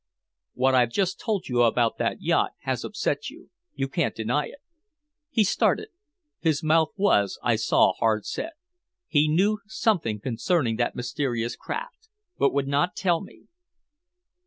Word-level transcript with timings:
"What 0.55 0.73
I've 0.73 0.89
just 0.91 1.19
told 1.19 1.47
you 1.47 1.61
about 1.61 1.99
that 1.99 2.23
yacht 2.23 2.53
has 2.61 2.83
upset 2.83 3.29
you. 3.29 3.51
You 3.75 3.87
can't 3.87 4.15
deny 4.15 4.47
it" 4.47 4.57
He 5.29 5.43
started. 5.43 5.89
His 6.39 6.63
mouth 6.63 6.89
was, 6.95 7.37
I 7.43 7.55
saw, 7.55 7.93
hard 7.93 8.25
set. 8.25 8.53
He 9.05 9.27
knew 9.27 9.59
something 9.67 10.19
concerning 10.19 10.77
that 10.77 10.95
mysterious 10.95 11.55
craft, 11.55 12.09
but 12.39 12.51
would 12.51 12.67
not 12.67 12.95
tell 12.95 13.21
me. 13.21 13.43